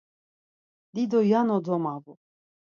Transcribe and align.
Dido 0.93 1.19
yano 1.31 1.55
domavu. 1.65 2.13